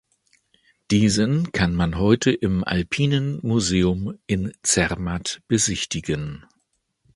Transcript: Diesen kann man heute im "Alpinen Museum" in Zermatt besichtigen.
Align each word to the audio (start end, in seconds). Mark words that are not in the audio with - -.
Diesen 0.89 1.51
kann 1.51 1.75
man 1.75 1.99
heute 1.99 2.31
im 2.31 2.63
"Alpinen 2.63 3.37
Museum" 3.43 4.17
in 4.25 4.51
Zermatt 4.63 5.43
besichtigen. 5.47 6.43